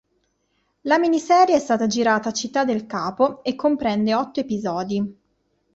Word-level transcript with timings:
La 0.85 0.97
miniserie 0.97 1.55
è 1.57 1.59
stata 1.59 1.85
girata 1.85 2.29
a 2.29 2.33
Città 2.33 2.65
del 2.65 2.87
Capo 2.87 3.43
e 3.43 3.53
comprende 3.53 4.15
otto 4.15 4.39
episodi. 4.39 5.17